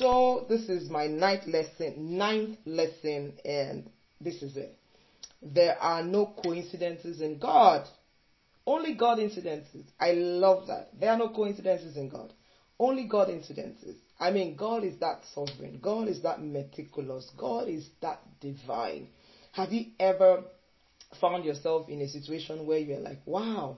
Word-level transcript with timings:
So 0.00 0.46
this 0.48 0.70
is 0.70 0.88
my 0.88 1.08
ninth 1.08 1.46
lesson, 1.46 2.16
ninth 2.16 2.56
lesson, 2.64 3.34
and 3.44 3.90
this 4.18 4.42
is 4.42 4.56
it. 4.56 4.74
There 5.42 5.76
are 5.78 6.02
no 6.02 6.32
coincidences 6.42 7.20
in 7.20 7.38
God. 7.38 7.86
Only 8.66 8.94
God 8.94 9.18
incidences. 9.18 9.84
I 10.00 10.12
love 10.12 10.68
that. 10.68 10.88
There 10.98 11.10
are 11.10 11.18
no 11.18 11.28
coincidences 11.28 11.98
in 11.98 12.08
God. 12.08 12.32
Only 12.78 13.04
God 13.04 13.28
incidences. 13.28 13.96
I 14.18 14.30
mean, 14.30 14.56
God 14.56 14.84
is 14.84 14.98
that 15.00 15.20
sovereign. 15.34 15.80
God 15.82 16.08
is 16.08 16.22
that 16.22 16.42
meticulous. 16.42 17.30
God 17.36 17.68
is 17.68 17.86
that 18.00 18.20
divine. 18.40 19.08
Have 19.52 19.70
you 19.70 19.90
ever 20.00 20.44
found 21.20 21.44
yourself 21.44 21.90
in 21.90 22.00
a 22.00 22.08
situation 22.08 22.66
where 22.66 22.78
you're 22.78 23.00
like, 23.00 23.20
wow, 23.26 23.76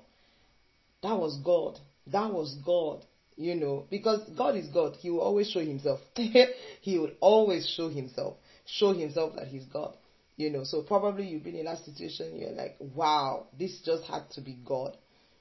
that 1.02 1.18
was 1.18 1.36
God. 1.44 1.80
That 2.06 2.32
was 2.32 2.54
God. 2.64 3.04
You 3.36 3.54
know, 3.54 3.86
because 3.90 4.20
God 4.36 4.56
is 4.56 4.68
God. 4.68 4.96
He 5.00 5.10
will 5.10 5.20
always 5.20 5.50
show 5.50 5.60
himself. 5.60 6.00
he 6.14 6.98
will 6.98 7.12
always 7.20 7.66
show 7.76 7.88
himself. 7.88 8.36
Show 8.66 8.92
himself 8.92 9.34
that 9.36 9.48
he's 9.48 9.64
God. 9.64 9.96
You 10.36 10.50
know, 10.50 10.64
so 10.64 10.82
probably 10.82 11.26
you've 11.26 11.44
been 11.44 11.56
in 11.56 11.66
that 11.66 11.84
situation, 11.84 12.38
you're 12.38 12.52
like, 12.52 12.76
wow, 12.80 13.46
this 13.58 13.80
just 13.84 14.04
had 14.04 14.30
to 14.32 14.40
be 14.40 14.58
God. 14.64 14.96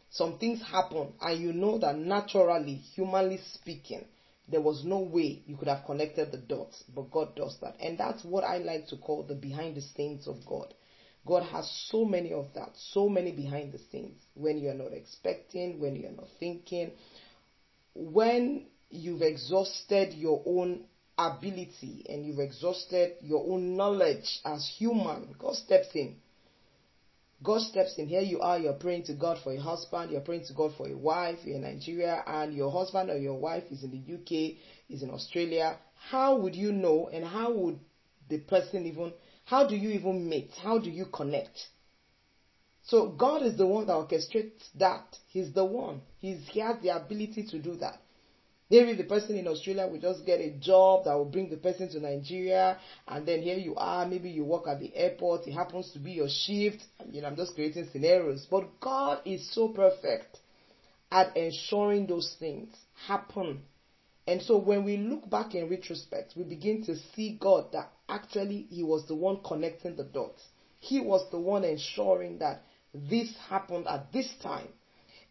Some 0.09 0.37
things 0.37 0.61
happen, 0.61 1.13
and 1.21 1.41
you 1.41 1.53
know 1.53 1.79
that 1.79 1.97
naturally, 1.97 2.75
humanly 2.75 3.39
speaking, 3.53 4.05
there 4.49 4.59
was 4.59 4.83
no 4.83 4.99
way 4.99 5.41
you 5.45 5.55
could 5.55 5.69
have 5.69 5.85
connected 5.85 6.31
the 6.31 6.37
dots, 6.37 6.83
but 6.93 7.09
God 7.09 7.35
does 7.35 7.57
that. 7.61 7.75
And 7.79 7.97
that's 7.97 8.25
what 8.25 8.43
I 8.43 8.57
like 8.57 8.87
to 8.87 8.97
call 8.97 9.23
the 9.23 9.35
behind 9.35 9.75
the 9.75 9.81
scenes 9.81 10.27
of 10.27 10.45
God. 10.45 10.73
God 11.25 11.43
has 11.43 11.71
so 11.89 12.03
many 12.03 12.33
of 12.33 12.47
that, 12.55 12.71
so 12.75 13.07
many 13.07 13.31
behind 13.31 13.71
the 13.71 13.79
scenes 13.91 14.19
when 14.33 14.57
you're 14.57 14.73
not 14.73 14.91
expecting, 14.91 15.79
when 15.79 15.95
you're 15.95 16.11
not 16.11 16.27
thinking, 16.39 16.91
when 17.93 18.65
you've 18.89 19.21
exhausted 19.21 20.13
your 20.13 20.41
own 20.45 20.85
ability 21.17 22.05
and 22.09 22.25
you've 22.25 22.39
exhausted 22.39 23.15
your 23.21 23.45
own 23.51 23.75
knowledge 23.75 24.39
as 24.45 24.67
human, 24.77 25.35
God 25.37 25.55
steps 25.55 25.89
in. 25.93 26.15
God 27.43 27.61
steps 27.61 27.95
in. 27.97 28.07
Here 28.07 28.21
you 28.21 28.39
are, 28.39 28.59
you're 28.59 28.73
praying 28.73 29.05
to 29.05 29.13
God 29.13 29.39
for 29.43 29.51
a 29.51 29.59
husband, 29.59 30.11
you're 30.11 30.21
praying 30.21 30.45
to 30.45 30.53
God 30.53 30.73
for 30.77 30.87
a 30.87 30.95
wife, 30.95 31.39
you're 31.43 31.55
in 31.55 31.63
Nigeria, 31.63 32.23
and 32.25 32.53
your 32.53 32.71
husband 32.71 33.09
or 33.09 33.17
your 33.17 33.39
wife 33.39 33.63
is 33.71 33.83
in 33.83 33.91
the 33.91 34.13
UK, 34.13 34.57
is 34.89 35.01
in 35.01 35.09
Australia. 35.09 35.77
How 36.09 36.37
would 36.37 36.55
you 36.55 36.71
know 36.71 37.09
and 37.11 37.25
how 37.25 37.51
would 37.51 37.79
the 38.29 38.39
person 38.39 38.85
even, 38.85 39.13
how 39.45 39.67
do 39.67 39.75
you 39.75 39.89
even 39.89 40.29
meet? 40.29 40.51
How 40.61 40.77
do 40.77 40.89
you 40.89 41.05
connect? 41.11 41.57
So 42.83 43.09
God 43.09 43.43
is 43.43 43.57
the 43.57 43.67
one 43.67 43.87
that 43.87 43.93
orchestrates 43.93 44.69
that. 44.75 45.17
He's 45.27 45.53
the 45.53 45.65
one. 45.65 46.01
He's, 46.19 46.39
he 46.49 46.59
has 46.59 46.77
the 46.81 46.89
ability 46.89 47.47
to 47.51 47.59
do 47.59 47.75
that. 47.77 47.99
Maybe 48.71 48.93
the 48.93 49.03
person 49.03 49.35
in 49.35 49.49
Australia 49.49 49.85
will 49.85 49.99
just 49.99 50.25
get 50.25 50.39
a 50.39 50.51
job 50.51 51.03
that 51.03 51.13
will 51.13 51.25
bring 51.25 51.49
the 51.49 51.57
person 51.57 51.89
to 51.89 51.99
Nigeria, 51.99 52.77
and 53.05 53.27
then 53.27 53.41
here 53.41 53.57
you 53.57 53.75
are. 53.75 54.05
Maybe 54.05 54.29
you 54.29 54.45
work 54.45 54.65
at 54.65 54.79
the 54.79 54.95
airport. 54.95 55.45
It 55.45 55.51
happens 55.51 55.91
to 55.91 55.99
be 55.99 56.11
your 56.11 56.29
shift. 56.29 56.81
You 57.11 57.21
know, 57.21 57.27
I'm 57.27 57.35
just 57.35 57.53
creating 57.53 57.89
scenarios. 57.91 58.47
But 58.49 58.79
God 58.79 59.19
is 59.25 59.53
so 59.53 59.67
perfect 59.67 60.39
at 61.11 61.35
ensuring 61.35 62.07
those 62.07 62.33
things 62.39 62.73
happen. 63.07 63.63
And 64.25 64.41
so 64.41 64.57
when 64.57 64.85
we 64.85 64.95
look 64.95 65.29
back 65.29 65.53
in 65.53 65.69
retrospect, 65.69 66.33
we 66.37 66.43
begin 66.43 66.85
to 66.85 66.95
see 67.13 67.37
God 67.37 67.73
that 67.73 67.91
actually 68.07 68.67
He 68.69 68.83
was 68.83 69.05
the 69.05 69.15
one 69.15 69.39
connecting 69.43 69.97
the 69.97 70.05
dots. 70.05 70.41
He 70.79 71.01
was 71.01 71.29
the 71.29 71.39
one 71.39 71.65
ensuring 71.65 72.37
that 72.39 72.63
this 72.93 73.33
happened 73.49 73.87
at 73.87 74.11
this 74.11 74.29
time. 74.41 74.67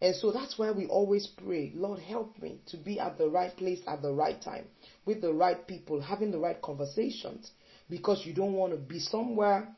And 0.01 0.15
so 0.15 0.31
that's 0.31 0.57
why 0.57 0.71
we 0.71 0.87
always 0.87 1.27
pray, 1.27 1.71
Lord, 1.75 1.99
help 1.99 2.41
me 2.41 2.59
to 2.67 2.77
be 2.77 2.99
at 2.99 3.19
the 3.19 3.29
right 3.29 3.55
place 3.55 3.81
at 3.87 4.01
the 4.01 4.11
right 4.11 4.41
time 4.41 4.65
with 5.05 5.21
the 5.21 5.31
right 5.31 5.67
people, 5.67 6.01
having 6.01 6.31
the 6.31 6.39
right 6.39 6.59
conversations. 6.59 7.51
Because 7.89 8.25
you 8.25 8.33
don't 8.33 8.53
want 8.53 8.73
to 8.73 8.79
be 8.79 8.99
somewhere 8.99 9.75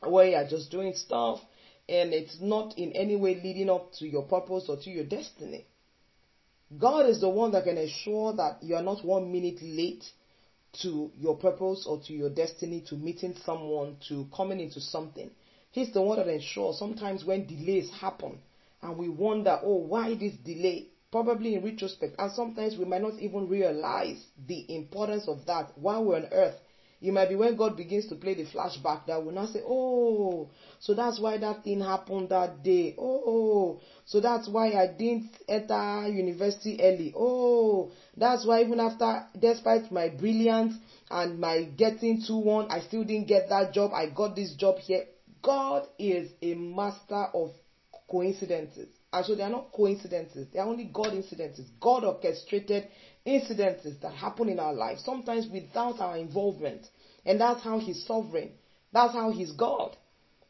where 0.00 0.28
you're 0.28 0.48
just 0.48 0.70
doing 0.70 0.94
stuff 0.94 1.40
and 1.88 2.14
it's 2.14 2.38
not 2.40 2.78
in 2.78 2.92
any 2.92 3.16
way 3.16 3.34
leading 3.34 3.68
up 3.68 3.92
to 3.98 4.06
your 4.06 4.22
purpose 4.22 4.66
or 4.68 4.76
to 4.76 4.90
your 4.90 5.04
destiny. 5.04 5.66
God 6.78 7.06
is 7.06 7.20
the 7.20 7.28
one 7.28 7.50
that 7.52 7.64
can 7.64 7.76
ensure 7.76 8.32
that 8.34 8.62
you 8.62 8.76
are 8.76 8.82
not 8.82 9.04
one 9.04 9.32
minute 9.32 9.58
late 9.60 10.04
to 10.82 11.10
your 11.18 11.36
purpose 11.36 11.84
or 11.86 12.00
to 12.06 12.12
your 12.12 12.30
destiny, 12.30 12.84
to 12.88 12.94
meeting 12.94 13.34
someone, 13.44 13.96
to 14.08 14.26
coming 14.34 14.60
into 14.60 14.80
something. 14.80 15.30
He's 15.72 15.92
the 15.92 16.02
one 16.02 16.18
that 16.18 16.28
ensures 16.28 16.78
sometimes 16.78 17.24
when 17.24 17.46
delays 17.46 17.90
happen, 17.90 18.40
and 18.82 18.96
we 18.96 19.08
wonder, 19.08 19.60
oh, 19.62 19.76
why 19.76 20.14
this 20.14 20.34
delay? 20.34 20.88
Probably 21.12 21.54
in 21.54 21.64
retrospect, 21.64 22.16
and 22.18 22.32
sometimes 22.32 22.76
we 22.76 22.84
might 22.84 23.02
not 23.02 23.18
even 23.20 23.48
realize 23.48 24.24
the 24.46 24.64
importance 24.74 25.28
of 25.28 25.46
that 25.46 25.72
while 25.76 26.04
we're 26.04 26.16
on 26.16 26.28
earth. 26.32 26.56
It 27.02 27.12
might 27.12 27.30
be 27.30 27.34
when 27.34 27.56
God 27.56 27.76
begins 27.76 28.08
to 28.08 28.14
play 28.14 28.34
the 28.34 28.44
flashback 28.44 29.06
that 29.06 29.24
will 29.24 29.32
now 29.32 29.46
say, 29.46 29.62
Oh, 29.66 30.50
so 30.80 30.92
that's 30.92 31.18
why 31.18 31.38
that 31.38 31.64
thing 31.64 31.80
happened 31.80 32.28
that 32.28 32.62
day. 32.62 32.94
Oh, 32.98 33.80
so 34.04 34.20
that's 34.20 34.48
why 34.48 34.72
I 34.72 34.86
didn't 34.88 35.30
enter 35.48 36.08
university 36.08 36.78
early. 36.80 37.14
Oh, 37.16 37.90
that's 38.16 38.44
why 38.44 38.60
even 38.60 38.80
after, 38.80 39.24
despite 39.38 39.90
my 39.90 40.10
brilliance 40.10 40.74
and 41.10 41.40
my 41.40 41.62
getting 41.62 42.22
2 42.22 42.36
1, 42.36 42.70
I 42.70 42.80
still 42.80 43.04
didn't 43.04 43.28
get 43.28 43.48
that 43.48 43.72
job. 43.72 43.92
I 43.94 44.10
got 44.10 44.36
this 44.36 44.54
job 44.54 44.78
here. 44.78 45.06
God 45.42 45.86
is 45.98 46.30
a 46.42 46.54
master 46.54 47.26
of 47.34 47.50
coincidences. 48.10 48.88
And 49.12 49.26
so 49.26 49.34
they 49.34 49.42
are 49.42 49.50
not 49.50 49.72
coincidences, 49.72 50.48
they 50.52 50.60
are 50.60 50.68
only 50.68 50.84
God 50.84 51.08
incidences, 51.08 51.66
God 51.80 52.04
orchestrated 52.04 52.86
incidences 53.26 54.00
that 54.02 54.14
happen 54.14 54.48
in 54.48 54.60
our 54.60 54.72
lives, 54.72 55.04
sometimes 55.04 55.48
without 55.52 56.00
our 56.00 56.16
involvement. 56.16 56.86
And 57.24 57.40
that's 57.40 57.62
how 57.62 57.78
He's 57.78 58.06
sovereign. 58.06 58.52
That's 58.92 59.12
how 59.12 59.30
He's 59.30 59.52
God. 59.52 59.96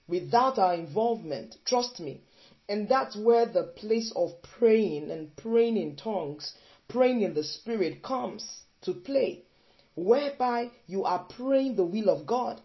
Without 0.08 0.58
our 0.58 0.74
involvement, 0.74 1.56
trust 1.64 2.00
me. 2.00 2.22
And 2.68 2.88
that's 2.88 3.16
where 3.16 3.46
the 3.46 3.64
place 3.64 4.12
of 4.14 4.30
praying 4.58 5.10
and 5.10 5.34
praying 5.36 5.76
in 5.76 5.96
tongues, 5.96 6.54
praying 6.88 7.22
in 7.22 7.34
the 7.34 7.44
Spirit 7.44 8.02
comes 8.02 8.62
to 8.82 8.92
play, 8.92 9.44
whereby 9.94 10.70
you 10.86 11.04
are 11.04 11.26
praying 11.36 11.76
the 11.76 11.84
will 11.84 12.10
of 12.10 12.26
God. 12.26 12.60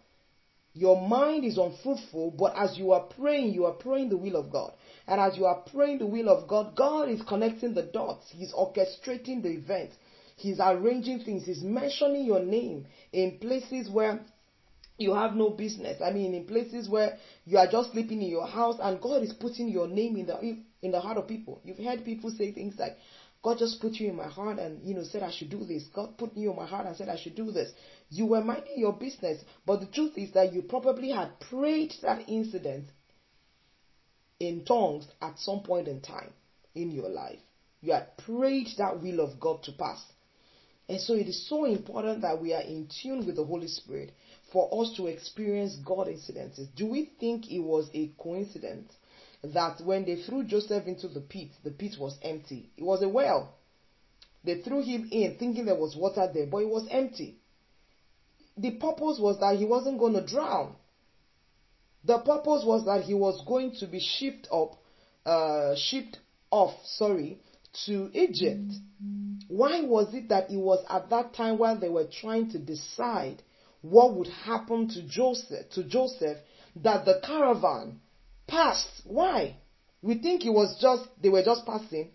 Your 0.78 1.08
mind 1.08 1.46
is 1.46 1.58
unfruitful, 1.58 2.32
but 2.38 2.54
as 2.58 2.78
you 2.78 2.92
are 2.92 3.06
praying, 3.18 3.54
you 3.54 3.64
are 3.66 3.72
praying 3.72 4.10
the 4.10 4.18
will 4.18 4.36
of 4.36 4.52
God. 4.52 4.74
And 5.08 5.22
as 5.22 5.38
you 5.38 5.46
are 5.46 5.64
praying 5.74 6.00
the 6.00 6.06
will 6.06 6.28
of 6.28 6.50
God, 6.50 6.76
God 6.76 7.08
is 7.08 7.22
connecting 7.22 7.74
the 7.74 7.84
dots. 7.84 8.30
He's 8.30 8.52
orchestrating 8.52 9.42
the 9.42 9.52
event. 9.52 9.92
He's 10.36 10.60
arranging 10.60 11.22
things. 11.22 11.46
He's 11.46 11.64
mentioning 11.64 12.26
your 12.26 12.42
name 12.42 12.88
in 13.14 13.38
places 13.40 13.90
where 13.90 14.20
you 14.98 15.14
have 15.14 15.34
no 15.34 15.50
business. 15.50 16.02
I 16.02 16.12
mean, 16.12 16.34
in 16.34 16.44
places 16.44 16.90
where 16.90 17.18
you 17.46 17.58
are 17.58 17.72
just 17.72 17.94
sleeping 17.94 18.22
in 18.22 18.28
your 18.28 18.46
house 18.46 18.76
and 18.82 19.00
God 19.00 19.24
is 19.24 19.32
putting 19.32 19.70
your 19.70 19.88
name 19.88 20.18
in 20.18 20.26
the 20.26 20.58
in 20.82 20.92
the 20.92 21.00
heart 21.00 21.18
of 21.18 21.28
people. 21.28 21.62
You've 21.64 21.78
heard 21.78 22.04
people 22.04 22.32
say 22.32 22.52
things 22.52 22.76
like, 22.78 22.98
God 23.46 23.60
just 23.60 23.80
put 23.80 23.94
you 23.94 24.10
in 24.10 24.16
my 24.16 24.28
heart 24.28 24.58
and 24.58 24.84
you 24.84 24.96
know 24.96 25.04
said 25.04 25.22
I 25.22 25.30
should 25.30 25.52
do 25.52 25.64
this. 25.64 25.84
God 25.94 26.18
put 26.18 26.36
you 26.36 26.50
in 26.50 26.56
my 26.56 26.66
heart 26.66 26.88
and 26.88 26.98
said 26.98 27.10
I 27.10 27.16
should 27.16 27.36
do 27.36 27.52
this. 27.52 27.72
You 28.10 28.26
were 28.26 28.42
minding 28.42 28.74
your 28.80 28.94
business, 28.94 29.44
but 29.68 29.82
the 29.82 29.86
truth 29.86 30.14
is 30.18 30.32
that 30.32 30.52
you 30.52 30.64
probably 30.64 31.12
had 31.12 31.40
prayed 31.40 31.94
that 32.02 32.28
incident 32.28 32.86
in 34.40 34.66
tongues 34.66 35.06
at 35.22 35.38
some 35.38 35.62
point 35.62 35.88
in 35.88 36.02
time 36.02 36.34
in 36.74 36.90
your 36.90 37.08
life. 37.08 37.38
You 37.82 37.94
had 37.94 38.18
prayed 38.18 38.70
that 38.80 39.00
will 39.00 39.20
of 39.20 39.40
God 39.40 39.62
to 39.66 39.74
pass. 39.74 40.04
And 40.90 41.00
so 41.00 41.14
it 41.14 41.28
is 41.28 41.48
so 41.48 41.66
important 41.66 42.22
that 42.24 42.42
we 42.42 42.52
are 42.52 42.64
in 42.64 42.90
tune 43.04 43.28
with 43.28 43.36
the 43.36 43.46
Holy 43.46 43.68
Spirit 43.68 44.12
for 44.52 44.68
us 44.82 44.92
to 44.98 45.06
experience 45.06 45.76
God 45.86 46.08
incidences. 46.08 46.68
Do 46.76 46.88
we 46.88 47.12
think 47.20 47.52
it 47.52 47.60
was 47.60 47.92
a 47.94 48.12
coincidence 48.18 48.92
that 49.54 49.82
when 49.84 50.06
they 50.06 50.16
threw 50.24 50.44
Joseph 50.44 50.88
into 50.88 51.08
the 51.08 51.22
pit, 51.22 51.50
the 51.64 51.72
pit 51.72 51.96
was 52.00 52.18
empty? 52.22 52.70
It 52.78 52.84
was 52.84 53.02
a 53.02 53.10
well. 53.10 53.56
They 54.44 54.62
threw 54.62 54.82
him 54.82 55.10
in 55.12 55.38
thinking 55.38 55.66
there 55.66 55.76
was 55.76 55.96
water 55.96 56.30
there, 56.32 56.46
but 56.46 56.60
it 56.60 56.70
was 56.70 56.88
empty. 56.90 57.40
The 58.58 58.72
purpose 58.72 59.20
was 59.20 59.40
that 59.40 59.58
he 59.58 59.66
wasn't 59.66 60.00
going 60.00 60.14
to 60.14 60.26
drown. 60.26 60.76
The 62.06 62.20
purpose 62.20 62.64
was 62.64 62.86
that 62.86 63.04
he 63.04 63.14
was 63.14 63.44
going 63.46 63.76
to 63.80 63.88
be 63.88 64.00
shipped 64.00 64.48
up, 64.52 64.78
uh, 65.26 65.76
shipped 65.76 66.20
off, 66.52 66.74
sorry, 66.86 67.40
to 67.86 68.10
Egypt. 68.14 68.72
Why 69.48 69.82
was 69.82 70.14
it 70.14 70.30
that 70.30 70.52
it 70.52 70.58
was 70.58 70.86
at 70.90 71.10
that 71.10 71.34
time 71.34 71.58
while 71.58 71.78
they 71.78 71.90
were 71.90 72.08
trying 72.22 72.52
to 72.52 72.60
decide 72.60 73.42
what 73.82 74.16
would 74.16 74.28
happen 74.28 74.88
to 74.90 75.04
Joseph, 75.04 75.70
to 75.72 75.84
Joseph, 75.84 76.38
that 76.78 77.06
the 77.06 77.20
caravan 77.26 78.00
passed? 78.48 79.02
Why? 79.06 79.58
We 80.02 80.16
think 80.16 80.46
it 80.46 80.52
was 80.52 80.78
just, 80.80 81.08
they 81.22 81.30
were 81.30 81.44
just 81.44 81.66
passing. 81.66 82.12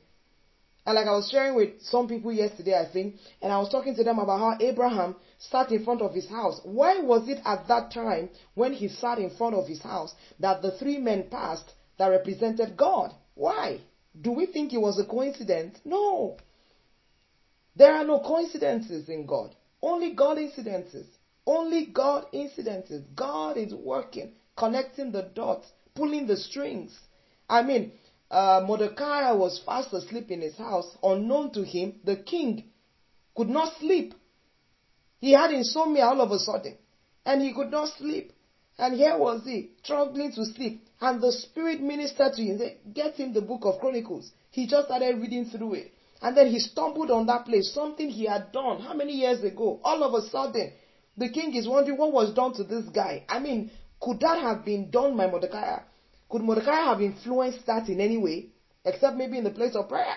And 0.86 0.94
like 0.94 1.06
I 1.06 1.12
was 1.12 1.28
sharing 1.30 1.54
with 1.54 1.82
some 1.82 2.08
people 2.08 2.32
yesterday, 2.32 2.78
I 2.78 2.90
think, 2.90 3.16
and 3.42 3.52
I 3.52 3.58
was 3.58 3.68
talking 3.68 3.94
to 3.96 4.04
them 4.04 4.18
about 4.18 4.38
how 4.38 4.66
Abraham 4.66 5.16
sat 5.38 5.70
in 5.70 5.84
front 5.84 6.00
of 6.00 6.14
his 6.14 6.28
house. 6.28 6.60
Why 6.64 7.00
was 7.00 7.28
it 7.28 7.38
at 7.44 7.68
that 7.68 7.92
time 7.92 8.30
when 8.54 8.72
he 8.72 8.88
sat 8.88 9.18
in 9.18 9.30
front 9.30 9.54
of 9.54 9.68
his 9.68 9.82
house 9.82 10.14
that 10.38 10.62
the 10.62 10.72
three 10.72 10.98
men 10.98 11.28
passed 11.30 11.72
that 11.98 12.08
represented 12.08 12.76
God? 12.76 13.12
Why? 13.34 13.80
Do 14.18 14.32
we 14.32 14.46
think 14.46 14.72
it 14.72 14.80
was 14.80 14.98
a 14.98 15.04
coincidence? 15.04 15.78
No. 15.84 16.38
There 17.76 17.94
are 17.94 18.04
no 18.04 18.20
coincidences 18.20 19.08
in 19.08 19.26
God. 19.26 19.54
Only 19.82 20.14
God 20.14 20.38
incidences. 20.38 21.06
Only 21.46 21.86
God 21.86 22.26
incidences. 22.32 23.04
God 23.14 23.56
is 23.56 23.74
working, 23.74 24.32
connecting 24.56 25.12
the 25.12 25.22
dots, 25.22 25.68
pulling 25.94 26.26
the 26.26 26.36
strings. 26.36 26.98
I 27.48 27.62
mean, 27.62 27.92
uh, 28.30 28.62
Mordecai 28.66 29.32
was 29.32 29.60
fast 29.64 29.92
asleep 29.92 30.30
in 30.30 30.40
his 30.40 30.56
house. 30.56 30.96
Unknown 31.02 31.52
to 31.52 31.64
him, 31.64 32.00
the 32.04 32.16
king 32.16 32.64
could 33.34 33.48
not 33.48 33.76
sleep. 33.78 34.14
He 35.20 35.32
had 35.32 35.50
insomnia 35.50 36.04
all 36.04 36.20
of 36.20 36.30
a 36.30 36.38
sudden, 36.38 36.76
and 37.26 37.42
he 37.42 37.52
could 37.52 37.70
not 37.70 37.88
sleep. 37.98 38.32
And 38.78 38.94
here 38.94 39.18
was 39.18 39.44
he, 39.44 39.72
struggling 39.82 40.32
to 40.32 40.46
sleep. 40.46 40.86
And 41.00 41.20
the 41.20 41.32
Spirit 41.32 41.82
ministered 41.82 42.32
to 42.34 42.42
him, 42.42 42.58
said, 42.58 42.78
Get 42.94 43.14
him 43.16 43.34
the 43.34 43.42
book 43.42 43.62
of 43.64 43.78
Chronicles. 43.78 44.30
He 44.50 44.66
just 44.66 44.86
started 44.86 45.20
reading 45.20 45.46
through 45.46 45.74
it. 45.74 45.94
And 46.22 46.36
then 46.36 46.48
he 46.48 46.58
stumbled 46.58 47.10
on 47.10 47.26
that 47.26 47.46
place, 47.46 47.72
something 47.74 48.08
he 48.08 48.24
had 48.24 48.52
done 48.52 48.80
how 48.80 48.94
many 48.94 49.12
years 49.12 49.42
ago. 49.42 49.80
All 49.84 50.02
of 50.02 50.14
a 50.14 50.26
sudden, 50.28 50.72
the 51.16 51.28
king 51.28 51.54
is 51.54 51.68
wondering 51.68 51.98
what 51.98 52.12
was 52.12 52.32
done 52.34 52.54
to 52.54 52.64
this 52.64 52.84
guy. 52.94 53.24
I 53.28 53.38
mean, 53.38 53.70
could 54.00 54.20
that 54.20 54.40
have 54.40 54.64
been 54.64 54.90
done 54.90 55.16
by 55.16 55.26
Mordecai? 55.26 55.80
Could 56.28 56.42
Mordecai 56.42 56.84
have 56.84 57.00
influenced 57.00 57.66
that 57.66 57.88
in 57.88 58.00
any 58.00 58.16
way, 58.16 58.46
except 58.84 59.16
maybe 59.16 59.36
in 59.38 59.44
the 59.44 59.50
place 59.50 59.74
of 59.74 59.88
prayer? 59.88 60.16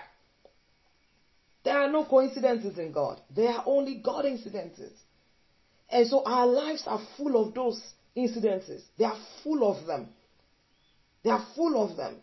There 1.64 1.78
are 1.78 1.90
no 1.90 2.06
coincidences 2.06 2.78
in 2.78 2.92
God. 2.92 3.22
There 3.34 3.50
are 3.50 3.64
only 3.66 3.96
God 3.96 4.26
incidences. 4.26 4.92
And 5.90 6.08
so 6.08 6.24
our 6.26 6.46
lives 6.46 6.84
are 6.88 7.02
full 7.18 7.46
of 7.46 7.54
those 7.54 7.82
incidences. 8.16 8.82
They 8.98 9.06
are 9.06 9.18
full 9.44 9.70
of 9.70 9.86
them. 9.86 10.10
They 11.24 11.30
are 11.30 11.46
full 11.56 11.82
of 11.82 11.96
them. 11.98 12.18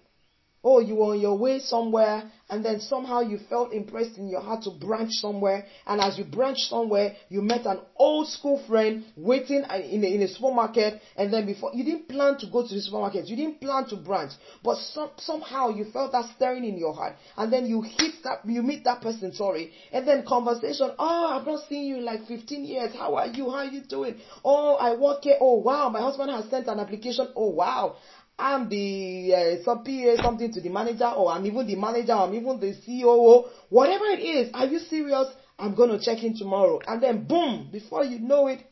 Oh, 0.63 0.81
you 0.81 0.97
were 0.97 1.13
on 1.15 1.21
your 1.21 1.39
way 1.39 1.59
somewhere 1.59 2.31
and 2.51 2.65
then 2.65 2.81
somehow 2.81 3.21
you 3.21 3.39
felt 3.49 3.73
impressed 3.73 4.19
in 4.19 4.29
your 4.29 4.41
heart 4.41 4.65
to 4.65 4.71
branch 4.73 5.13
somewhere. 5.13 5.65
And 5.87 6.01
as 6.01 6.19
you 6.19 6.25
branched 6.25 6.69
somewhere, 6.69 7.15
you 7.29 7.43
met 7.43 7.65
an 7.65 7.79
old 7.97 8.27
school 8.27 8.63
friend 8.67 9.05
waiting 9.17 9.63
in 9.65 10.05
a, 10.05 10.15
in 10.15 10.23
a 10.23 10.29
supermarket. 10.29 11.01
And 11.17 11.33
then 11.33 11.47
before, 11.47 11.71
you 11.73 11.85
didn't 11.85 12.09
plan 12.09 12.37
to 12.39 12.47
go 12.49 12.67
to 12.67 12.75
the 12.75 12.81
supermarket. 12.81 13.29
You 13.29 13.37
didn't 13.37 13.61
plan 13.61 13.87
to 13.91 13.97
branch. 13.97 14.33
But 14.65 14.79
some, 14.79 15.11
somehow 15.19 15.69
you 15.69 15.85
felt 15.93 16.11
that 16.11 16.29
stirring 16.35 16.65
in 16.65 16.77
your 16.77 16.93
heart. 16.93 17.15
And 17.37 17.53
then 17.53 17.67
you 17.67 17.83
hit 17.83 18.15
that, 18.25 18.41
you 18.45 18.63
meet 18.63 18.83
that 18.83 19.01
person, 19.01 19.33
sorry. 19.33 19.71
And 19.93 20.07
then 20.07 20.27
conversation. 20.27 20.91
Oh, 20.99 21.39
I've 21.39 21.47
not 21.47 21.69
seen 21.69 21.85
you 21.85 21.99
in 21.99 22.05
like 22.05 22.27
15 22.27 22.65
years. 22.65 22.93
How 22.95 23.15
are 23.15 23.29
you? 23.29 23.49
How 23.49 23.59
are 23.59 23.65
you 23.67 23.83
doing? 23.83 24.17
Oh, 24.45 24.75
I 24.75 24.97
work 24.97 25.23
here. 25.23 25.37
Oh, 25.41 25.59
wow. 25.61 25.89
My 25.89 26.01
husband 26.01 26.31
has 26.33 26.51
sent 26.51 26.67
an 26.67 26.81
application. 26.81 27.29
Oh, 27.37 27.51
wow. 27.51 27.95
I'm 28.41 28.69
the 28.69 29.35
uh, 29.35 29.65
sub 29.65 29.85
PA 29.85 30.23
something 30.23 30.51
to 30.53 30.61
the 30.61 30.71
manager, 30.71 31.09
or 31.09 31.31
I'm 31.31 31.45
even 31.45 31.67
the 31.67 31.77
manager, 31.77 32.13
or 32.13 32.21
I'm 32.21 32.35
even 32.35 32.59
the 32.59 32.75
COO, 32.87 33.49
whatever 33.69 34.07
it 34.07 34.21
is. 34.21 34.51
Are 34.55 34.65
you 34.67 34.79
serious? 34.79 35.29
I'm 35.59 35.75
going 35.75 35.91
to 35.91 35.99
check 35.99 36.23
in 36.23 36.35
tomorrow. 36.35 36.81
And 36.87 37.03
then 37.03 37.27
boom, 37.27 37.69
before 37.71 38.03
you 38.05 38.19
know 38.19 38.47
it, 38.47 38.63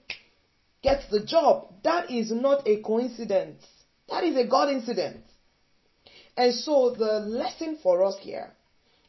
gets 0.82 1.06
the 1.10 1.22
job. 1.22 1.74
That 1.84 2.10
is 2.10 2.32
not 2.32 2.66
a 2.66 2.80
coincidence. 2.80 3.62
That 4.08 4.24
is 4.24 4.36
a 4.36 4.46
God 4.46 4.70
incident. 4.70 5.22
And 6.36 6.54
so 6.54 6.94
the 6.96 7.20
lesson 7.20 7.76
for 7.82 8.02
us 8.04 8.16
here 8.20 8.52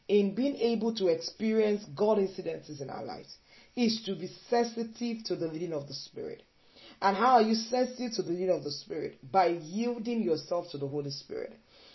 in 0.08 0.34
being 0.34 0.56
able 0.56 0.94
to 0.96 1.06
experience 1.06 1.84
God 1.96 2.18
incidences 2.18 2.82
in 2.82 2.90
our 2.90 3.04
lives 3.04 3.34
is 3.76 4.02
to 4.04 4.14
be 4.14 4.28
sensitive 4.50 5.24
to 5.24 5.36
the 5.36 5.46
leading 5.46 5.72
of 5.72 5.86
the 5.86 5.94
Spirit. 5.94 6.42
And 7.02 7.16
how 7.16 7.36
are 7.36 7.42
you 7.42 7.54
sensitive 7.54 8.12
to 8.16 8.22
the 8.22 8.30
leading 8.30 8.50
of 8.50 8.62
the 8.62 8.70
Spirit? 8.70 9.18
By 9.32 9.46
yielding 9.46 10.22
yourself 10.22 10.70
to 10.72 10.78
the 10.78 10.88
Holy 10.88 11.10
Spirit. 11.10 11.54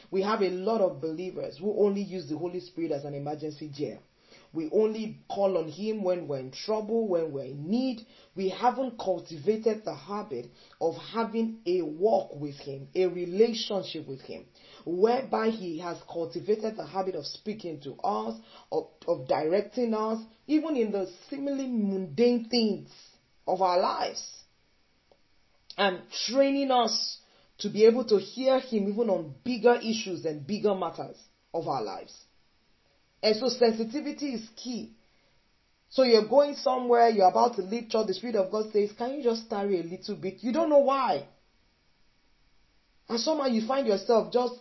We 0.09 0.23
have 0.23 0.41
a 0.41 0.49
lot 0.49 0.81
of 0.81 1.01
believers 1.01 1.57
who 1.59 1.75
only 1.79 2.01
use 2.01 2.27
the 2.27 2.37
Holy 2.37 2.59
Spirit 2.59 2.91
as 2.91 3.05
an 3.05 3.13
emergency 3.13 3.69
jail. 3.73 3.99
We 4.51 4.69
only 4.71 5.19
call 5.29 5.57
on 5.57 5.67
Him 5.67 6.03
when 6.03 6.27
we're 6.27 6.39
in 6.39 6.51
trouble, 6.51 7.07
when 7.07 7.31
we're 7.31 7.45
in 7.45 7.69
need. 7.69 8.05
We 8.35 8.49
haven't 8.49 8.97
cultivated 8.97 9.83
the 9.83 9.93
habit 9.93 10.47
of 10.79 10.95
having 10.95 11.59
a 11.65 11.81
walk 11.81 12.39
with 12.39 12.55
Him, 12.55 12.87
a 12.95 13.07
relationship 13.07 14.07
with 14.07 14.21
Him, 14.21 14.45
whereby 14.85 15.49
He 15.49 15.79
has 15.79 15.97
cultivated 16.11 16.77
the 16.77 16.85
habit 16.85 17.15
of 17.15 17.25
speaking 17.25 17.81
to 17.81 17.95
us, 17.95 18.39
of, 18.71 18.87
of 19.07 19.27
directing 19.27 19.93
us, 19.93 20.19
even 20.47 20.77
in 20.77 20.91
the 20.91 21.11
seemingly 21.29 21.67
mundane 21.67 22.47
things 22.49 22.89
of 23.45 23.61
our 23.61 23.79
lives 23.79 24.44
and 25.77 26.01
training 26.27 26.71
us 26.71 27.17
to 27.59 27.69
be 27.69 27.85
able 27.85 28.05
to 28.05 28.19
hear 28.19 28.59
Him 28.59 28.89
even 28.89 29.09
on 29.09 29.33
bigger 29.43 29.75
issues 29.75 30.25
and 30.25 30.45
bigger 30.45 30.75
matters 30.75 31.17
of 31.53 31.67
our 31.67 31.83
lives. 31.83 32.13
And 33.23 33.35
so 33.35 33.49
sensitivity 33.49 34.33
is 34.33 34.47
key. 34.55 34.93
So 35.89 36.03
you're 36.03 36.27
going 36.27 36.55
somewhere, 36.55 37.09
you're 37.09 37.29
about 37.29 37.55
to 37.55 37.61
leave 37.61 37.89
church, 37.89 38.07
the 38.07 38.13
Spirit 38.13 38.35
of 38.35 38.51
God 38.51 38.71
says, 38.73 38.91
Can 38.97 39.13
you 39.13 39.23
just 39.23 39.49
tarry 39.49 39.79
a 39.79 39.83
little 39.83 40.15
bit? 40.15 40.35
You 40.41 40.51
don't 40.51 40.69
know 40.69 40.79
why. 40.79 41.25
And 43.07 43.19
somehow 43.19 43.45
you 43.45 43.65
find 43.67 43.87
yourself 43.87 44.33
just 44.33 44.55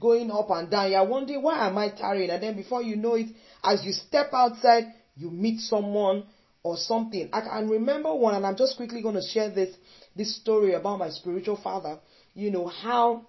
going 0.00 0.30
up 0.30 0.50
and 0.50 0.70
down. 0.70 0.92
You're 0.92 1.06
wondering, 1.06 1.42
why 1.42 1.66
am 1.66 1.76
I 1.76 1.90
tarrying? 1.90 2.30
And 2.30 2.42
then 2.42 2.56
before 2.56 2.82
you 2.82 2.96
know 2.96 3.14
it, 3.14 3.26
as 3.62 3.84
you 3.84 3.92
step 3.92 4.28
outside, 4.32 4.84
you 5.16 5.30
meet 5.30 5.60
someone 5.60 6.24
or 6.68 6.76
something. 6.76 7.30
I 7.32 7.40
can 7.40 7.68
remember 7.68 8.14
one, 8.14 8.34
and 8.34 8.46
I'm 8.46 8.56
just 8.56 8.76
quickly 8.76 9.00
going 9.00 9.14
to 9.14 9.22
share 9.22 9.50
this 9.50 9.74
this 10.14 10.36
story 10.36 10.74
about 10.74 10.98
my 10.98 11.10
spiritual 11.10 11.56
father. 11.56 11.98
You 12.34 12.50
know 12.50 12.66
how 12.66 13.26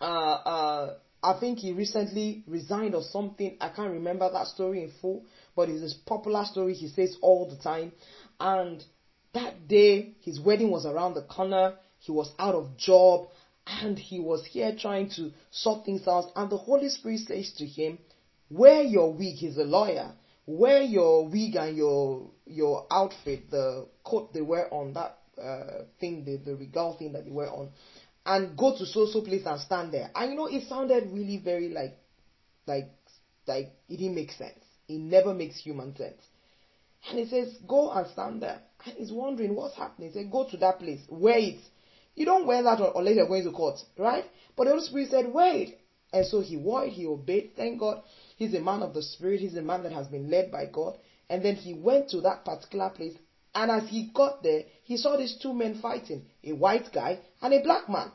uh, 0.00 0.04
uh, 0.04 0.94
I 1.22 1.40
think 1.40 1.58
he 1.58 1.72
recently 1.72 2.44
resigned 2.46 2.94
or 2.94 3.02
something. 3.02 3.56
I 3.60 3.70
can't 3.70 3.92
remember 3.92 4.30
that 4.30 4.46
story 4.46 4.82
in 4.84 4.92
full, 5.00 5.24
but 5.56 5.68
it's 5.68 5.80
this 5.80 5.94
popular 5.94 6.44
story 6.44 6.74
he 6.74 6.88
says 6.88 7.16
all 7.20 7.48
the 7.48 7.56
time. 7.56 7.92
And 8.38 8.84
that 9.32 9.66
day, 9.66 10.12
his 10.20 10.38
wedding 10.38 10.70
was 10.70 10.86
around 10.86 11.14
the 11.14 11.22
corner. 11.22 11.74
He 11.98 12.12
was 12.12 12.32
out 12.38 12.54
of 12.54 12.76
job 12.76 13.28
and 13.66 13.98
he 13.98 14.20
was 14.20 14.44
here 14.44 14.76
trying 14.78 15.08
to 15.16 15.32
sort 15.50 15.84
things 15.84 16.06
out. 16.06 16.26
And 16.36 16.50
the 16.50 16.58
Holy 16.58 16.88
Spirit 16.88 17.20
says 17.20 17.52
to 17.58 17.66
him, 17.66 17.98
Wear 18.50 18.82
your 18.82 19.12
wig. 19.12 19.36
He's 19.36 19.56
a 19.56 19.64
lawyer. 19.64 20.12
Wear 20.46 20.82
your 20.82 21.28
wig 21.28 21.56
and 21.56 21.76
your 21.76 22.30
your 22.46 22.86
outfit, 22.90 23.50
the 23.50 23.86
coat 24.04 24.32
they 24.34 24.42
wear 24.42 24.72
on 24.72 24.92
that 24.92 25.18
uh, 25.42 25.84
thing, 26.00 26.24
the, 26.24 26.36
the 26.36 26.56
regal 26.56 26.96
thing 26.98 27.12
that 27.14 27.24
they 27.24 27.30
wear 27.30 27.50
on, 27.50 27.70
and 28.26 28.56
go 28.56 28.76
to 28.76 28.84
so 28.84 29.06
so 29.06 29.22
place 29.22 29.42
and 29.46 29.60
stand 29.60 29.92
there. 29.92 30.10
And 30.14 30.30
you 30.30 30.36
know, 30.36 30.46
it 30.46 30.68
sounded 30.68 31.08
really 31.10 31.40
very 31.42 31.70
like, 31.70 31.96
like, 32.66 32.90
like 33.46 33.72
it 33.88 33.96
didn't 33.96 34.14
make 34.14 34.32
sense. 34.32 34.62
It 34.86 35.00
never 35.00 35.32
makes 35.32 35.58
human 35.58 35.96
sense. 35.96 36.20
And 37.08 37.18
he 37.18 37.26
says, 37.26 37.56
go 37.66 37.90
and 37.90 38.06
stand 38.08 38.42
there. 38.42 38.60
And 38.84 38.96
he's 38.96 39.12
wondering 39.12 39.54
what's 39.54 39.76
happening. 39.76 40.10
He 40.10 40.14
said, 40.14 40.30
go 40.30 40.48
to 40.50 40.56
that 40.58 40.78
place, 40.78 41.00
wear 41.08 41.38
it. 41.38 41.60
You 42.14 42.24
don't 42.24 42.46
wear 42.46 42.62
that 42.62 42.80
unless 42.94 43.14
you're 43.14 43.26
going 43.26 43.44
to 43.44 43.50
court, 43.50 43.78
right? 43.98 44.24
But 44.56 44.64
the 44.64 44.70
Holy 44.70 44.84
Spirit 44.84 45.10
said, 45.10 45.32
wait. 45.32 45.78
And 46.14 46.24
so 46.24 46.40
he 46.40 46.56
wore 46.56 46.84
it, 46.84 46.92
he 46.92 47.06
obeyed. 47.06 47.50
Thank 47.56 47.80
God. 47.80 48.00
He's 48.36 48.54
a 48.54 48.60
man 48.60 48.82
of 48.82 48.94
the 48.94 49.02
Spirit. 49.02 49.40
He's 49.40 49.56
a 49.56 49.62
man 49.62 49.82
that 49.82 49.92
has 49.92 50.06
been 50.06 50.30
led 50.30 50.50
by 50.50 50.64
God. 50.66 50.96
And 51.28 51.44
then 51.44 51.56
he 51.56 51.74
went 51.74 52.08
to 52.10 52.22
that 52.22 52.44
particular 52.44 52.88
place 52.88 53.14
and 53.54 53.70
as 53.70 53.88
he 53.88 54.10
got 54.12 54.42
there, 54.42 54.64
he 54.82 54.96
saw 54.96 55.16
these 55.16 55.36
two 55.40 55.52
men 55.52 55.76
fighting 55.80 56.24
a 56.42 56.52
white 56.52 56.90
guy 56.92 57.20
and 57.40 57.54
a 57.54 57.62
black 57.62 57.88
man. 57.88 58.10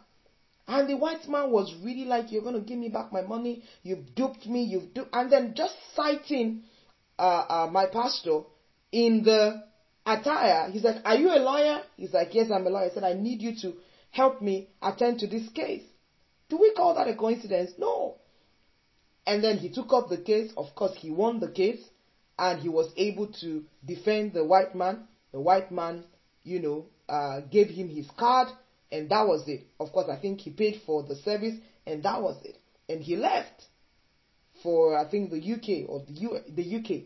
And 0.68 0.88
the 0.88 0.98
white 0.98 1.28
man 1.28 1.50
was 1.50 1.74
really 1.82 2.06
like, 2.06 2.32
You're 2.32 2.44
going 2.44 2.56
to 2.56 2.62
give 2.62 2.78
me 2.78 2.90
back 2.90 3.12
my 3.12 3.22
money. 3.22 3.64
You've 3.82 4.14
duped 4.16 4.46
me. 4.46 4.64
You've 4.64 4.94
duped. 4.94 5.10
And 5.14 5.32
then 5.32 5.54
just 5.56 5.76
sighting 5.96 6.64
uh, 7.18 7.46
uh, 7.50 7.70
my 7.72 7.88
pastor 7.88 8.42
in 8.92 9.24
the 9.24 9.64
attire, 10.06 10.70
he's 10.70 10.84
like, 10.84 10.98
Are 11.06 11.16
you 11.16 11.30
a 11.30 11.40
lawyer? 11.40 11.82
He's 11.96 12.14
like, 12.14 12.36
Yes, 12.36 12.52
I'm 12.52 12.68
a 12.68 12.70
lawyer. 12.70 12.90
I 12.92 12.94
said, 12.94 13.04
I 13.04 13.14
need 13.14 13.42
you 13.42 13.56
to 13.62 13.74
help 14.12 14.42
me 14.42 14.68
attend 14.82 15.20
to 15.20 15.28
this 15.28 15.48
case. 15.50 15.84
Do 16.50 16.58
we 16.58 16.74
call 16.74 16.96
that 16.96 17.08
a 17.08 17.16
coincidence? 17.16 17.72
No. 17.78 18.16
And 19.26 19.44
then 19.44 19.58
he 19.58 19.70
took 19.70 19.94
up 19.94 20.10
the 20.10 20.18
case. 20.18 20.52
Of 20.58 20.74
course, 20.76 20.96
he 20.98 21.10
won 21.12 21.40
the 21.40 21.50
case 21.50 21.82
and 22.38 22.60
he 22.60 22.70
was 22.70 22.92
able 22.98 23.28
to 23.42 23.64
defend 23.86 24.34
the 24.34 24.44
white 24.44 24.74
man 24.76 25.08
the 25.32 25.40
white 25.40 25.72
man, 25.72 26.06
you 26.44 26.60
know, 26.60 26.86
uh, 27.08 27.42
gave 27.42 27.68
him 27.68 27.90
his 27.90 28.08
card, 28.18 28.48
and 28.92 29.10
that 29.10 29.28
was 29.28 29.48
it. 29.48 29.68
Of 29.80 29.92
course, 29.92 30.08
I 30.10 30.20
think 30.20 30.42
he 30.42 30.52
paid 30.52 30.82
for 30.86 31.04
the 31.04 31.16
service, 31.16 31.56
and 31.86 32.04
that 32.04 32.22
was 32.22 32.38
it. 32.44 32.58
And 32.88 33.02
he 33.02 33.16
left 33.16 33.66
for 34.64 34.98
I 34.98 35.10
think 35.10 35.32
the 35.32 35.38
UK 35.38 35.90
or 35.90 36.04
the 36.06 36.14
U, 36.14 36.40
the 36.50 36.76
UK, 36.78 37.04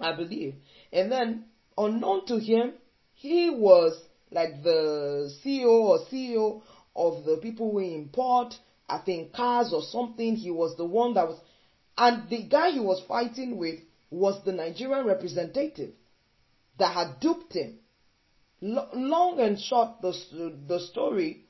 I 0.00 0.16
believe. 0.16 0.54
And 0.92 1.10
then, 1.10 1.44
unknown 1.76 2.26
to 2.26 2.38
him, 2.38 2.74
he 3.14 3.50
was 3.50 3.98
like 4.30 4.62
the 4.62 5.30
CEO 5.44 5.68
or 5.68 5.98
CEO 6.10 6.62
of 6.94 7.24
the 7.24 7.36
people 7.38 7.72
who 7.72 7.78
import, 7.78 8.54
I 8.88 8.98
think 8.98 9.32
cars 9.32 9.72
or 9.72 9.82
something. 9.82 10.36
He 10.36 10.50
was 10.50 10.76
the 10.76 10.84
one 10.84 11.14
that 11.14 11.26
was, 11.28 11.38
and 11.96 12.28
the 12.28 12.42
guy 12.42 12.70
he 12.70 12.80
was 12.80 13.02
fighting 13.06 13.56
with 13.56 13.80
was 14.10 14.42
the 14.44 14.52
Nigerian 14.52 15.06
representative 15.06 15.92
that 16.78 16.92
had 16.92 17.20
duped 17.20 17.52
him. 17.54 17.78
L- 18.62 18.90
long 18.94 19.40
and 19.40 19.58
short, 19.58 20.00
the, 20.02 20.12
the 20.68 20.80
story, 20.80 21.44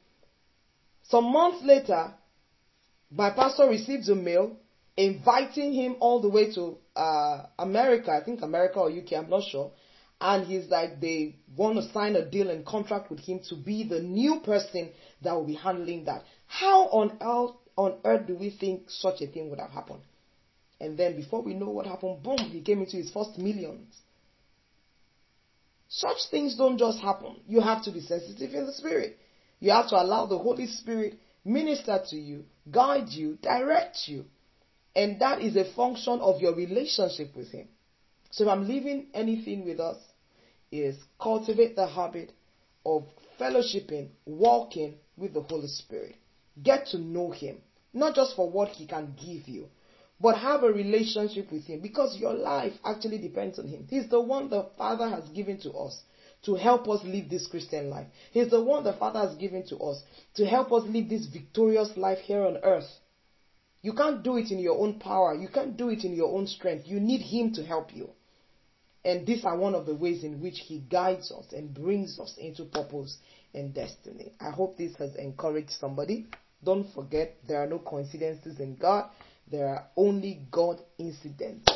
some 1.05 1.25
months 1.33 1.63
later, 1.63 2.15
my 3.11 3.31
pastor 3.31 3.69
receives 3.69 4.09
a 4.09 4.15
mail 4.15 4.57
inviting 4.97 5.73
him 5.73 5.97
all 6.01 6.21
the 6.21 6.29
way 6.29 6.53
to 6.55 6.79
uh, 6.97 7.47
America, 7.59 8.11
I 8.11 8.25
think 8.25 8.43
America 8.43 8.79
or 8.79 8.91
UK, 8.91 9.13
I'm 9.15 9.31
not 9.31 9.43
sure. 9.45 9.73
And 10.23 10.47
he's 10.47 10.69
like 10.69 11.01
they 11.01 11.35
want 11.57 11.77
to 11.77 11.93
sign 11.93 12.15
a 12.15 12.25
deal 12.25 12.49
and 12.49 12.65
contract 12.65 13.11
with 13.11 13.19
him 13.19 13.41
to 13.49 13.57
be 13.57 13.83
the 13.83 14.01
new 14.01 14.41
person 14.41 14.91
that 15.23 15.33
will 15.33 15.47
be 15.47 15.55
handling 15.55 16.05
that. 16.05 16.23
How 16.47 16.85
on 16.87 17.19
earth 17.21 17.57
on 17.77 17.99
earth 18.05 18.27
do 18.27 18.37
we 18.37 18.51
think 18.51 18.89
such 18.89 19.21
a 19.21 19.27
thing 19.27 19.51
would 19.51 19.59
have 19.59 19.71
happened? 19.71 20.03
And 20.81 20.97
then 20.97 21.17
before 21.17 21.43
we 21.43 21.55
know 21.55 21.71
what 21.71 21.87
happened, 21.87 22.23
boom, 22.23 22.39
he 22.39 22.61
came 22.61 22.81
into 22.81 22.97
his 22.97 23.11
first 23.11 23.37
millions. 23.39 23.97
Such 25.89 26.19
things 26.31 26.57
don't 26.57 26.79
just 26.79 27.01
happen. 27.01 27.37
You 27.47 27.61
have 27.61 27.85
to 27.85 27.93
be 27.93 28.01
sensitive 28.01 28.55
in 28.55 28.67
the 28.67 28.73
spirit. 28.73 29.19
You 29.61 29.73
have 29.73 29.89
to 29.89 30.01
allow 30.01 30.27
the 30.27 30.39
Holy 30.39 30.67
Spirit 30.67 31.19
minister 31.45 32.01
to 32.11 32.17
you, 32.17 32.45
guide 32.71 33.09
you, 33.09 33.39
direct 33.43 34.07
you. 34.07 34.25
And 34.95 35.21
that 35.21 35.41
is 35.41 35.57
a 35.57 35.73
function 35.75 36.21
of 36.21 36.41
your 36.41 36.55
relationship 36.55 37.35
with 37.37 37.51
Him. 37.51 37.69
So 38.31 38.45
if 38.45 38.51
I'm 38.51 38.67
leaving 38.67 39.07
anything 39.15 39.65
with 39.65 39.81
us, 39.81 39.99
is 40.73 40.97
cultivate 41.21 41.77
the 41.77 41.87
habit 41.87 42.33
of 42.85 43.05
fellowshipping, 43.39 44.09
walking 44.25 44.95
with 45.17 45.35
the 45.35 45.43
Holy 45.43 45.69
Spirit. 45.69 46.17
Get 46.63 46.87
to 46.89 46.99
know 46.99 47.31
Him, 47.31 47.59
not 47.93 48.15
just 48.17 48.35
for 48.35 48.51
what 48.51 48.71
He 48.71 48.87
can 48.87 49.15
give 49.17 49.47
you, 49.47 49.69
but 50.21 50.39
have 50.39 50.63
a 50.63 50.73
relationship 50.73 51.53
with 51.53 51.65
Him 51.65 51.81
because 51.81 52.17
your 52.19 52.33
life 52.33 52.73
actually 52.85 53.19
depends 53.19 53.59
on 53.59 53.69
Him. 53.69 53.87
He's 53.89 54.09
the 54.09 54.21
one 54.21 54.49
the 54.49 54.69
Father 54.79 55.09
has 55.09 55.29
given 55.31 55.59
to 55.61 55.73
us 55.73 56.03
to 56.45 56.55
help 56.55 56.89
us 56.89 57.01
live 57.05 57.29
this 57.29 57.47
Christian 57.47 57.91
life. 57.91 58.07
He's 58.33 58.51
the 58.51 58.63
one 58.63 58.85
the 58.85 58.95
Father 58.95 59.21
has 59.21 59.37
given 59.37 59.65
to 59.69 59.77
us 59.79 60.03
to 60.35 60.47
help 60.47 60.73
us 60.73 60.85
live 60.87 61.09
this 61.09 61.27
victorious 61.27 61.97
life 61.97 62.19
here 62.19 62.45
on 62.45 62.59
earth. 62.63 62.89
You 63.81 63.93
can't 63.93 64.23
do 64.23 64.37
it 64.37 64.51
in 64.51 64.59
your 64.59 64.79
own 64.79 65.01
power. 65.01 65.35
You 65.35 65.49
can't 65.49 65.77
do 65.77 65.89
it 65.91 66.05
in 66.05 66.15
your 66.15 66.37
own 66.37 66.47
strength. 66.47 66.87
You 66.87 67.01
need 67.01 67.21
Him 67.21 67.53
to 67.55 67.65
help 67.65 67.95
you. 67.95 68.11
And 69.05 69.27
these 69.27 69.45
are 69.45 69.57
one 69.57 69.75
of 69.75 69.87
the 69.87 69.95
ways 69.95 70.23
in 70.23 70.41
which 70.41 70.61
He 70.61 70.79
guides 70.79 71.33
us 71.33 71.53
and 71.53 71.75
brings 71.75 72.21
us 72.21 72.37
into 72.39 72.65
purpose 72.65 73.19
and 73.53 73.75
destiny. 73.75 74.33
I 74.41 74.51
hope 74.51 74.77
this 74.77 74.95
has 74.97 75.17
encouraged 75.17 75.73
somebody. 75.73 76.27
Don't 76.65 76.93
forget, 76.95 77.37
there 77.49 77.63
are 77.63 77.67
no 77.67 77.81
coincidences 77.81 78.61
in 78.61 78.77
God, 78.77 79.11
there 79.51 79.69
are 79.69 79.87
only 79.97 80.47
God 80.51 80.81
incidents. 80.99 81.69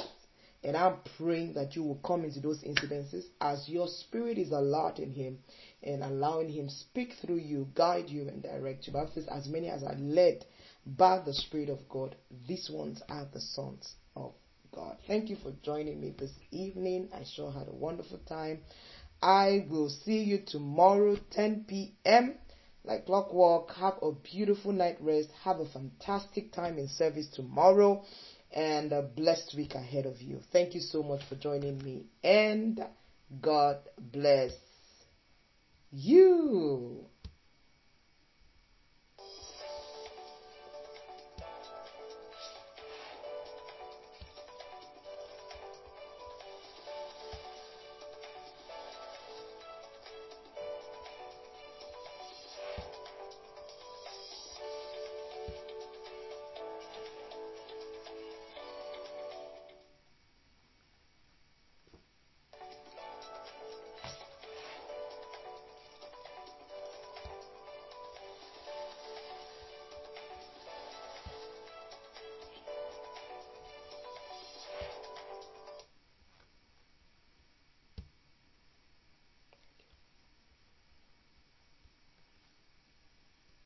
And 0.63 0.77
I'm 0.77 0.97
praying 1.17 1.55
that 1.55 1.77
you 1.77 1.83
will 1.83 2.01
come 2.05 2.25
into 2.25 2.41
those 2.41 2.63
incidences 2.63 3.25
as 3.41 3.69
your 3.69 3.87
spirit 3.87 4.39
is 4.39 4.51
alert 4.51 4.99
in 4.99 5.13
Him 5.13 5.39
and 5.83 6.03
allowing 6.03 6.49
Him 6.49 6.69
speak 6.69 7.15
through 7.21 7.37
you, 7.39 7.69
guide 7.75 8.09
you, 8.09 8.23
and 8.23 8.43
direct 8.43 8.87
you. 8.87 8.93
Bible 8.93 9.13
says, 9.15 9.27
as 9.29 9.49
many 9.49 9.69
as 9.69 9.83
are 9.83 9.95
led 9.97 10.45
by 10.85 11.21
the 11.25 11.35
Spirit 11.35 11.69
of 11.69 11.89
God, 11.89 12.17
these 12.49 12.71
ones 12.73 13.03
are 13.09 13.27
the 13.33 13.41
sons 13.41 13.95
of 14.17 14.33
God. 14.77 14.99
Thank 15.07 15.31
you 15.31 15.37
for 15.37 15.53
joining 15.63 15.99
me 15.99 16.13
this 16.19 16.33
evening. 16.51 17.09
I 17.15 17.25
sure 17.35 17.51
had 17.51 17.67
a 17.67 17.75
wonderful 17.75 18.19
time. 18.29 18.61
I 19.23 19.67
will 19.71 19.89
see 19.89 20.23
you 20.23 20.43
tomorrow, 20.47 21.17
10 21.31 21.65
p.m. 21.67 22.35
Like 22.85 23.07
clockwork. 23.07 23.75
Have 23.77 23.95
a 24.03 24.13
beautiful 24.13 24.73
night 24.73 24.99
rest. 25.01 25.31
Have 25.45 25.61
a 25.61 25.67
fantastic 25.67 26.53
time 26.53 26.77
in 26.79 26.89
service 26.89 27.27
tomorrow 27.35 28.05
and 28.53 28.93
a 28.93 29.01
blessed 29.01 29.55
week 29.57 29.75
ahead 29.75 30.05
of 30.05 30.21
you. 30.21 30.41
Thank 30.53 30.75
you 30.75 30.81
so 30.81 31.03
much 31.03 31.25
for 31.25 31.37
joining 31.37 31.83
me 31.83 32.05
and 32.23 32.79
God 33.41 33.79
bless 33.99 34.53
you. 35.91 37.07